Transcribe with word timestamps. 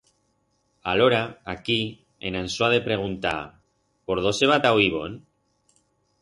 Alora, 0.93 1.21
aquí, 1.53 1.77
en 2.29 2.35
Ansó 2.39 2.65
ha 2.65 2.69
de 2.71 2.81
preguntar: 2.89 3.43
Por 4.05 4.23
dó 4.25 4.33
se 4.39 4.47
va 4.53 4.59
ta 4.65 4.73
o 4.79 4.83
ibón? 4.87 5.21